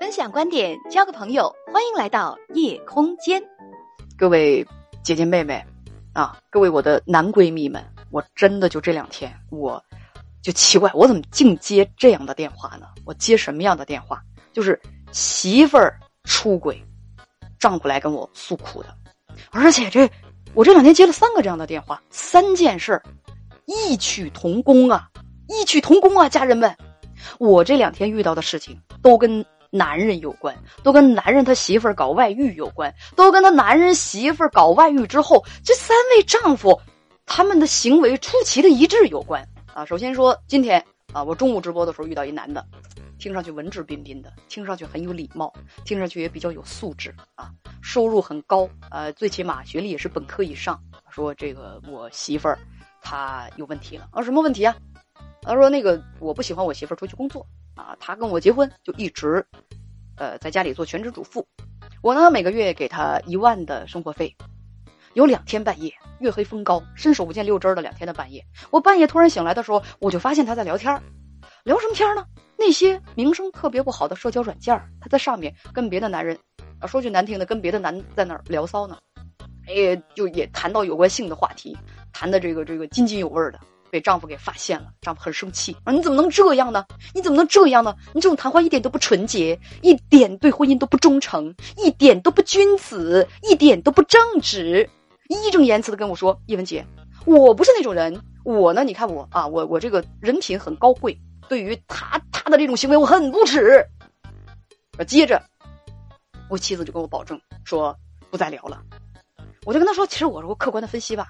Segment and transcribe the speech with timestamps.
[0.00, 3.40] 分享观点，交个朋友，欢迎来到夜空间。
[4.16, 4.66] 各位
[5.02, 5.62] 姐姐妹妹
[6.14, 9.80] 啊，各位我的男闺蜜们，我真的就这两天，我
[10.40, 12.86] 就奇怪，我怎么净接这样的电话呢？
[13.04, 14.22] 我接什么样的电话？
[14.54, 14.80] 就是
[15.12, 16.82] 媳妇儿出轨，
[17.58, 18.88] 丈夫来跟我诉苦的，
[19.50, 20.08] 而且这
[20.54, 23.02] 我这两天接了三个这样的电话，三件事儿
[23.66, 25.10] 异曲同工啊，
[25.46, 26.74] 异曲同工啊，家人们，
[27.38, 36.80] 我这两天遇到的事情都跟男人有关，都跟男人他媳妇儿搞外遇有关，都跟他男人媳妇儿搞外遇之后，这三位丈夫
[37.24, 39.84] 他们的行为出奇的一致有关啊。
[39.84, 42.64] 首先说今天啊，我中午直播的时候遇到一男的。
[43.18, 45.52] 听上去文质彬彬的，听上去很有礼貌，
[45.84, 47.50] 听上去也比较有素质啊，
[47.82, 50.80] 收入很高，呃，最起码学历也是本科以上。
[51.10, 52.58] 说这个我媳妇儿
[53.02, 54.74] 她有问题了啊，什么问题啊？
[55.42, 57.46] 他说那个我不喜欢我媳妇儿出去工作
[57.80, 59.44] 啊，他跟我结婚就一直
[60.16, 61.46] 呃在家里做全职主妇，
[62.02, 64.36] 我呢每个月给他一万的生活费。
[65.14, 71.02] 有两天半夜月黑风高，伸手不见六指的两天的半夜，我半夜突然醒来的时候，我就发现他在聊天
[71.64, 72.24] 聊什么天呢？
[72.56, 76.38] 那些名声特别不好的社交软件他在上面跟别的男人，
[76.78, 78.98] 啊，说句难听的，跟别的男在那儿聊骚呢，
[79.66, 81.76] 哎，就也谈到有关性的话题，
[82.12, 83.58] 谈的这个这个津津有味的，
[83.90, 86.84] 被丈夫给发现了，丈夫很生气啊，你怎么能这样呢？
[87.12, 87.94] 你怎么能这样呢？
[88.12, 94.88] 你这种谈话一点都不纯洁，一点对婚姻都不忠诚，一点都不君子，一点都不正直，
[95.28, 96.86] 义正言辞的跟我说，叶文洁，
[97.26, 101.18] 我不是那种人，我呢，你看我啊，我我这个人品很高贵。
[101.48, 103.84] 对于他他的这种行为，我很不耻。
[105.04, 105.42] 接着，
[106.48, 107.96] 我妻子就跟我保证说
[108.30, 108.80] 不再聊了。
[109.64, 111.26] 我就跟他说，其实我说客观的分析吧，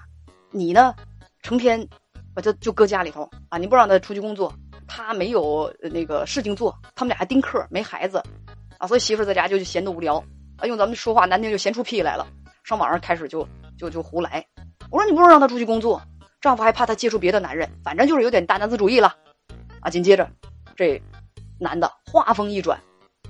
[0.51, 0.93] 你呢，
[1.41, 1.87] 成天
[2.33, 4.53] 把他就搁家里头啊，你不让他出去工作，
[4.87, 8.21] 他没有那个事情做，他们俩还丁克，没孩子
[8.77, 10.17] 啊，所以媳妇在家就闲得无聊
[10.57, 12.27] 啊，用咱们说话难听就闲出屁来了，
[12.63, 14.45] 上网上开始就就就胡来。
[14.89, 16.01] 我说你不能让他出去工作，
[16.41, 19.15] 丈夫还怕他接触别的男人，反正就是有点大男子主义了。
[19.81, 19.89] 啊！
[19.89, 20.29] 紧接着，
[20.75, 21.01] 这
[21.59, 22.79] 男的话锋一转，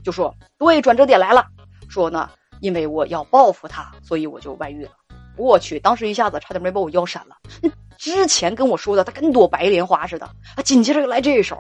[0.04, 1.46] 就说：“对，转折点来了，
[1.90, 2.30] 说呢，
[2.60, 4.92] 因为我要报复他，所以我就外遇了。”
[5.42, 7.36] 我去，当时一下子差点没把我腰闪了。
[7.62, 10.26] 那之前跟我说的，他跟朵白莲花似的
[10.56, 10.62] 啊！
[10.64, 11.58] 紧接着来这一手，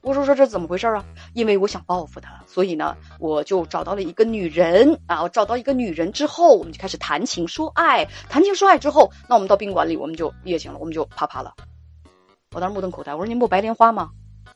[0.00, 1.04] 我说说这怎么回事啊？
[1.34, 5.22] 因为我想报复他，所以呢，我就找到了一个女人啊！
[5.22, 11.54] 我找到一个女人之后，我们就开始谈情说爱，谈情说爱之后，那我们到宾馆里，我们就夜情了，我们就啪啪了。
[12.54, 14.10] 我当时目瞪口呆，我说：“您不白莲花吗？”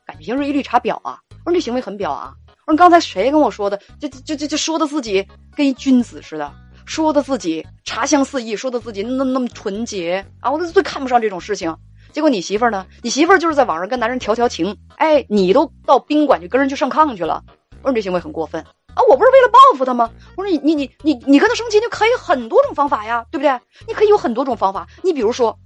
[0.06, 1.20] 感情是一绿茶婊啊！
[1.44, 2.32] 我说这行为很表啊！
[2.66, 3.80] 我说刚才谁跟我说的？
[4.00, 6.52] 这这这这说的自己跟一君子似的，
[6.88, 10.50] 说的自己茶香四溢，说的自己那那么纯洁啊！
[10.50, 11.76] 我最看不上这种事情。
[12.12, 12.86] 结果你媳妇儿呢？
[13.02, 17.44] 你媳妇儿就是在网上跟男人调调情，哎，你都到宾馆去跟人去上炕去了。
[17.82, 19.04] 我说你这行为很过分啊！
[19.10, 20.10] 我不是为了报复他吗？
[20.34, 23.60] 我说你你你你你跟他生气，你可以很多种方法呀，对不对？
[23.86, 24.88] 你可以有很多种方法。
[25.02, 25.58] 你比如说，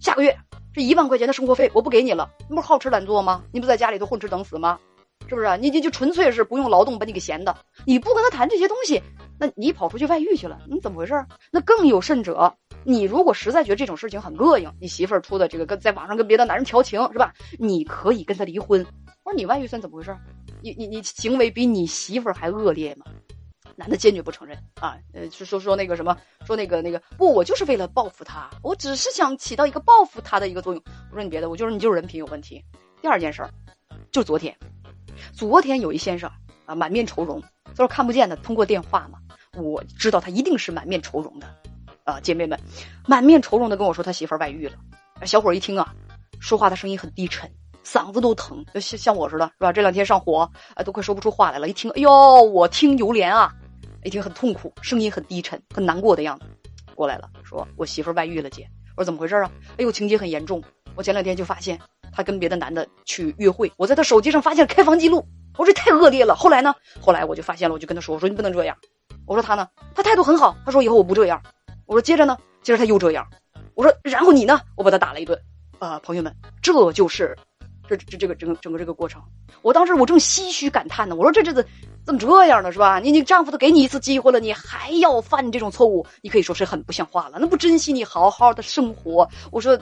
[0.00, 0.38] 下个月。
[0.72, 3.42] 这一万块钱的生活费我不给你了，你不是好吃懒做吗？
[3.50, 4.78] 你不在家里头混吃等死吗？
[5.28, 5.58] 是不是？
[5.58, 7.56] 你你就纯粹是不用劳动把你给闲的。
[7.84, 9.02] 你不跟他谈这些东西，
[9.38, 11.14] 那你跑出去外遇去了，你怎么回事？
[11.50, 12.54] 那更有甚者，
[12.84, 17.32] 你如果实在觉得这种事情很膈应，你媳妇儿出的这个跟在网上跟别的男人调情是吧？
[17.58, 18.84] 你可以跟他离婚。
[19.24, 20.16] 我说你外遇算怎么回事？
[20.62, 23.06] 你你你行为比你媳妇儿还恶劣吗？
[23.76, 30.82] 男的坚决不承认啊，呃，说说说那个什么，说那个那个不，我就是为了报复他，我只是想起到一个报复他的一个作用。
[31.12, 32.60] 我说你别的，我就是你就是人品有问题。
[33.00, 33.50] 第二件事儿，
[34.10, 34.56] 就昨天，
[35.32, 36.28] 昨天有一先生
[36.66, 37.40] 啊，满面愁容，
[37.76, 39.20] 都是看不见的，通过电话嘛，
[39.56, 41.46] 我知道他一定是满面愁容的，
[42.04, 42.58] 啊，姐妹们，
[43.06, 44.74] 满面愁容的跟我说他媳妇儿外遇了。
[45.24, 45.94] 小伙一听啊，
[46.40, 47.50] 说话的声音很低沉，
[47.84, 49.72] 嗓子都疼，像像我似的，是吧？
[49.72, 51.68] 这两天上火，啊，都快说不出话来了。
[51.68, 52.10] 一听，哎呦，
[52.42, 53.52] 我听犹怜啊。
[54.04, 56.46] 一听很痛苦，声音很低沉，很难过的样子，
[56.94, 58.68] 过来了，说我媳妇儿外遇了，姐。
[58.96, 59.50] 我说怎么回事啊？
[59.72, 60.62] 哎呦，情节很严重。
[60.94, 61.78] 我前两天就发现
[62.12, 65.26] 她跟别的男的去约会，我在她手机上发现了开房记录。
[65.56, 66.36] 我说这太恶劣了。
[66.36, 66.72] 后来呢？
[67.00, 68.76] 后来我就发现了，我就跟她说，我说你不能这样。
[69.28, 69.68] 我说他呢？
[69.94, 71.40] 他态度很好，他说以后我不这样。
[71.84, 72.36] 我说接着呢？
[72.62, 73.28] 接着他又这样。
[73.74, 74.58] 我说然后你呢？
[74.74, 75.38] 我把他打了一顿。
[75.78, 77.36] 啊，朋友们，这就是。
[77.86, 79.22] 这这这个整个整个这个过程，
[79.62, 81.16] 我当时我正唏嘘感叹呢。
[81.16, 81.66] 我说这这这
[82.04, 82.70] 怎么这样呢？
[82.70, 82.98] 是吧？
[82.98, 87.38] 你你丈夫都给你一次机会了，你还要犯这种错误，你可以说是很不像话了。
[87.40, 89.26] 那不珍惜你好好的生活？
[89.50, 89.78] 我说，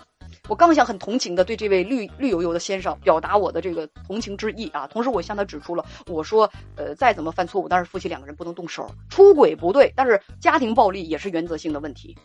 [0.49, 4.87] 我刚想很同情的对这位绿绿油油的先生表达我的这个同情之意啊。
[4.87, 12.17] 同时，我向他指出了，我说，呃，再怎么犯错误，但是夫妻两个人不能动手，出轨不对，但是家庭暴力也是原则性的问题。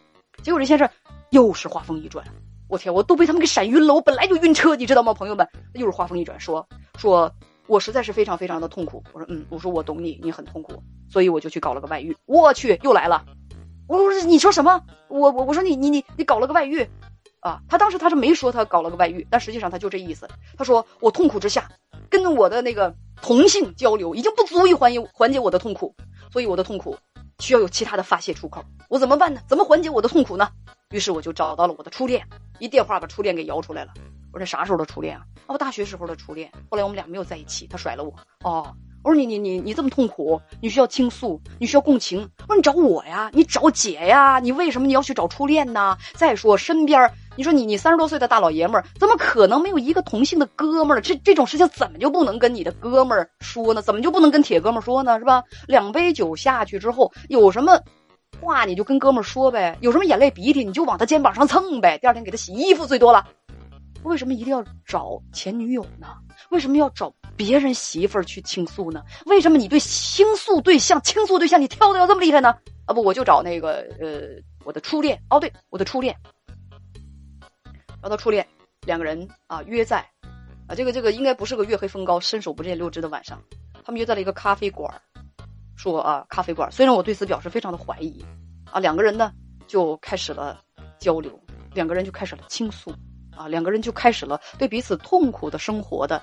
[0.43, 0.89] 结果这先生
[1.29, 2.25] 又是话锋一转。
[2.67, 3.93] 我天，我都被他们给闪晕了。
[3.93, 5.47] 我本来就晕车，你知道吗，朋友们？
[5.73, 6.65] 又是话锋一转，说
[6.97, 7.29] 说
[7.67, 9.03] 我实在是非常非常的痛苦。
[9.11, 12.15] 我说嗯，我说我懂你，你很痛苦，所以我就去搞了个外遇。
[12.25, 13.25] 我去，又来了。
[13.87, 14.81] 我说你说什么？
[15.09, 16.87] 我我我说你你你你搞了个外遇，
[17.41, 20.27] 啊，他当时他是没说他搞了个外遇，但实际上他就这意思。
[20.57, 21.69] 他说我痛苦之下，
[22.09, 25.93] 跟我的那个同性交流已经不足以缓解缓解我的痛苦，
[26.31, 26.97] 所以我的痛苦
[27.39, 28.63] 需要有其他的发泄出口。
[28.89, 29.41] 我怎么办呢？
[29.47, 30.49] 怎么缓解我的痛苦呢？
[30.91, 32.25] 于是我就找到了我的初恋，
[32.59, 33.91] 一电话把初恋给摇出来了。
[34.31, 35.23] 我说这啥时候的初恋啊？
[35.47, 36.51] 啊，我大学时候的初恋。
[36.69, 38.13] 后来我们俩没有在一起，他甩了我。
[38.43, 38.73] 哦，
[39.03, 42.29] 我说你你你你这么痛苦，你需要倾诉，你需要共情。
[42.41, 45.97] 我说你找我呀，你找姐呀，你为什么你要去找初恋呢？
[46.13, 51.01] 再说身边，你说你你三十多岁的大老爷们儿，怎么可能没有一个同性的哥们儿？
[51.01, 53.81] 这这种事情怎么就不能跟你的哥们儿说呢？
[53.81, 55.17] 怎么就不能跟铁哥们儿说呢？
[55.17, 55.43] 是吧？
[55.67, 57.79] 两杯酒下去之后，有什么
[58.41, 63.25] 话你就跟哥们儿说呗，有什么眼泪鼻涕你就往他肩膀上蹭呗，第二天给他洗衣服最多了。
[64.03, 66.07] 为什么一定要找前女友呢？
[66.49, 69.03] 为什么要找别人媳妇儿去倾诉呢？
[69.25, 72.55] 为什么你对倾诉对象、倾诉对象你挑的要这么厉害呢？
[72.85, 74.21] 啊不，我就找那个呃
[74.65, 76.15] 我的初恋哦，对，我的初恋，
[78.01, 78.47] 找到初恋，
[78.85, 79.99] 两个人啊约在
[80.67, 83.41] 啊这个这个应该不是个月黑风高、伸手不见六指的晚上，
[83.83, 85.01] 他们约在了一个咖啡馆
[85.75, 88.25] 说啊咖啡馆，虽然我对此表示非常的怀疑
[88.71, 89.31] 啊，两个人呢
[89.67, 90.61] 就开始了
[90.99, 91.39] 交流，
[91.73, 92.93] 两个人就开始了倾诉。
[93.33, 96.21] 啊，两个人就开始了对彼此痛苦的生活的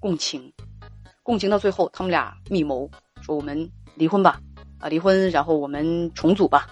[0.00, 0.52] 共情，
[1.22, 2.90] 共情到最后，他们俩密谋
[3.20, 4.40] 说：“我们离婚吧，
[4.80, 6.66] 啊，离婚，然后我们重组吧。”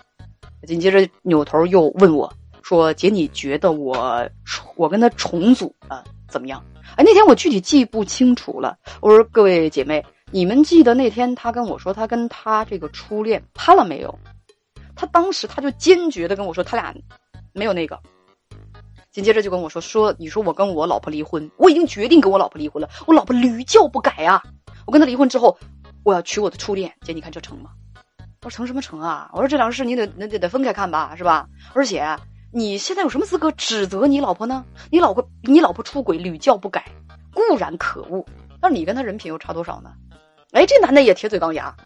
[0.67, 2.33] 紧接着扭头又问我
[2.63, 4.29] 说：“姐，你觉得我
[4.77, 6.63] 我跟他重组啊怎么样？”
[6.97, 8.77] 哎，那天我具体记不清楚了。
[9.01, 14.19] 我说：“各位姐妹，你们记得那天他跟我说他跟他这个初恋判了没有？
[14.95, 16.95] 他当时他就坚决的跟我说他俩
[17.53, 17.99] 没有那个。”
[19.13, 22.89] 紧接着就跟我说说，你说我跟我老婆离婚，我已经决定跟我老婆离婚了。
[23.09, 24.41] 我老婆屡教不改啊！
[24.87, 25.59] 我跟他离婚之后，
[26.05, 26.95] 我要娶我的初恋。
[27.03, 27.71] 姐，你看这成吗？
[28.43, 29.29] 我说成什么成啊？
[29.33, 31.49] 我说这两个事你得那得得分开看吧，是吧？
[31.75, 31.99] 而且
[32.53, 34.65] 你现在有什么资格指责你老婆呢？
[34.91, 36.85] 你老婆你老婆出轨屡教不改，
[37.33, 38.27] 固然可恶，
[38.61, 39.93] 但是你跟他人品又差多少呢？
[40.53, 41.77] 哎，这男的也铁嘴钢牙，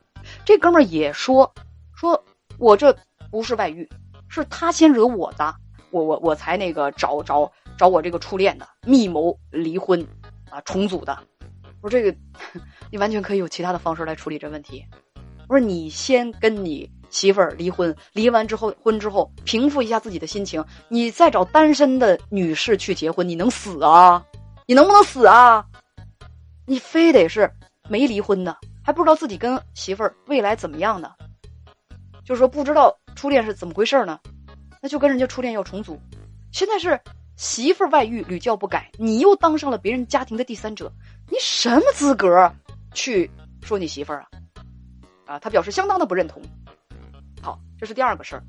[0.45, 1.55] 这哥们儿也说
[1.95, 2.25] 说
[2.59, 2.97] 我这
[3.31, 3.87] 不是外遇，
[4.29, 5.55] 是他先惹我的。
[5.91, 10.05] 我我我才那个找找找我这个初恋的密谋离婚，
[10.51, 11.17] 啊重组的。
[11.83, 12.17] 我说这个，
[12.91, 14.85] 你完全可以有其他的方式来处理这问题。
[15.47, 24.21] 我说你先跟你媳妇儿离婚，离完之后婚之后平复一下自己的心情，你再找单身的女士去结婚，你能死啊？
[24.67, 25.65] 你能不能死啊？
[26.67, 27.49] 你非得是
[27.89, 31.13] 没离婚的，还不知道自己跟媳妇儿未来怎么样呢？
[32.25, 34.19] 就是说不知道初恋是怎么回事呢？
[34.83, 35.97] 那就跟人家初恋要重组，
[36.51, 37.01] 现在是
[37.37, 40.91] 媳妇儿外遇屡教不改，你又当上了别人家庭的第三者，
[41.31, 42.53] 你什么资格
[42.93, 43.31] 去
[43.63, 44.27] 说你媳妇儿啊？
[45.27, 46.43] 啊，他表示相当的不认同。
[47.45, 48.43] 好，这是第二个事儿，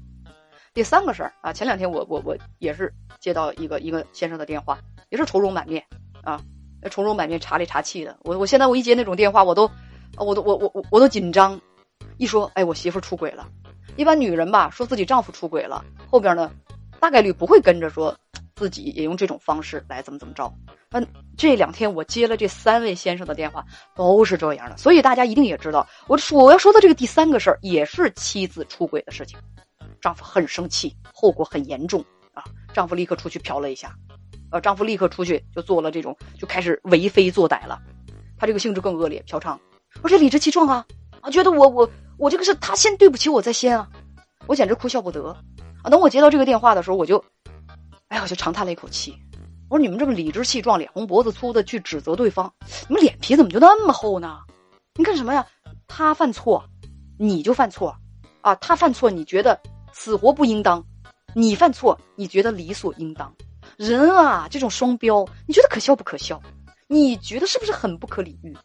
[0.73, 5.83] 第三个事儿啊，前两天我我我也是接到一个一个先生的电话，也是愁容满面
[6.23, 6.41] 啊，
[6.89, 8.17] 愁容满面茶里茶气的。
[8.21, 9.69] 我我现在我一接那种电话，我都
[10.15, 11.59] 我都我我我我都紧张，
[12.15, 13.45] 一说哎我媳妇出轨了。
[13.97, 16.49] 一般女人吧，说自己丈夫出轨了，后边呢，
[17.01, 18.17] 大概率不会跟着说，
[18.55, 20.51] 自己也用这种方式来怎么怎么着。
[20.91, 21.05] 嗯，
[21.37, 23.65] 这两天我接了这三位先生的电话，
[23.95, 29.37] 都是这样的，所以大家一定也知道，我说我要说的这个第三个事儿，也是妻子出轨的事情，
[29.99, 32.43] 丈夫很生气，后果很严重啊！
[32.73, 33.93] 丈夫立刻出去嫖了一下，
[34.51, 37.81] 呃，丈夫立刻出去就做了这种，就开始为非作歹了。
[38.37, 39.57] 他这个性质更恶劣，嫖娼，
[40.01, 40.85] 而且理直气壮啊，
[41.21, 41.89] 啊，觉得我我。
[42.17, 43.89] 我这个是他先对不起我再先啊，
[44.47, 45.37] 我简直哭笑不得
[45.83, 45.89] 啊！
[45.89, 47.21] 等我接到这个电话的时候，我就，
[48.09, 49.17] 哎，我就长叹了一口气。
[49.69, 52.53] 我说你们这么理直气壮、脸红脖子粗的去指责对方，
[52.87, 54.39] 你们脸皮怎么就那么厚呢？
[54.93, 55.45] 你干什么呀？
[55.87, 56.63] 他犯错，
[57.17, 57.95] 你就犯错，
[58.41, 59.59] 啊，他犯错你觉得
[59.91, 60.85] 死活不应当，
[61.33, 63.33] 你犯错你觉得理所应当。
[63.77, 66.41] 人啊，这种双标，你觉得可笑不可笑？
[66.87, 68.55] 你觉得是不是很不可理喻？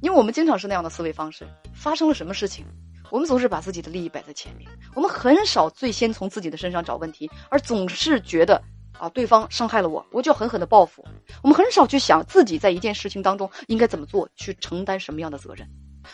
[0.00, 2.64] 因为我们经常是那样的思维方式，发生了什么事情，
[3.10, 8.62] 我们总是把自己的利益摆在前面，我们很少最先从自己的身上找问题，而总是觉得
[8.98, 11.04] 啊，对方伤害了我，我就要狠狠的报复。
[11.42, 15.66] 我们很少去想自己在一件事情当中应该怎么做，去承担什么样的责任。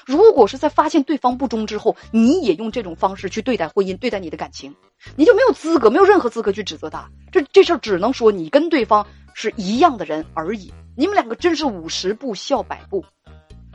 [0.04, 4.74] 如果是在发现对方不忠之后，你也用这种方式去对待婚姻，对待你的感情，
[5.16, 7.08] 你就没有资格，没有任何资格去指责他。
[7.30, 13.04] 这这事儿只能说你跟对方是一样的人而已，你们两个真是五十步笑百步。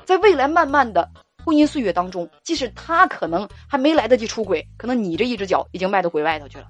[0.05, 1.09] 在未来慢慢的
[1.43, 6.67] 婚姻岁月当中，即使他可能还没来得及出轨，可能你这一只脚已经迈到鬼外头去了。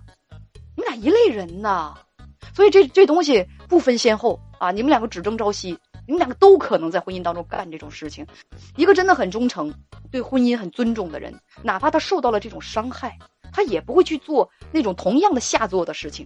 [0.75, 1.93] 你们俩一类人呐，
[2.55, 4.71] 所以这这东西不分先后啊！
[4.71, 8.25] 你们两个只争朝夕，你们两个都可能在婚姻当中干这种事情。
[8.77, 9.73] 一个真的很忠诚、
[10.09, 13.17] 对婚姻很尊重的人，哪怕他受到了这种伤害，
[13.51, 16.25] 他也不会去做那种同样的下作的事情。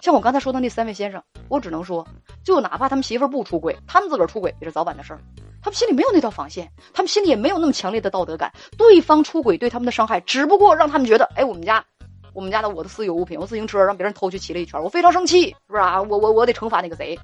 [0.00, 2.06] 像我刚才说的那三位先生，我只能说，
[2.44, 5.20] 就哪怕他们媳妇儿不出轨，他们自个儿出轨也是早晚的事儿。
[5.62, 8.50] 他们心里没有那道防线，他们心里也没有那么强烈的道德感。
[8.78, 11.84] 对方出轨对他们的伤害，只不过让他们觉得，哎，我们家，
[12.32, 16.00] 我们家的我的私有物品，我自行车让别人偷去骑了一圈，我非常生气，是不是啊？
[16.00, 17.18] 我我我得惩罚那个贼。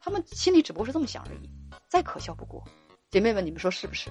[0.00, 1.50] 他们心里只不过是这么想而已，
[1.88, 2.64] 再可笑不过。
[3.10, 4.08] 姐妹们，你们说是不是？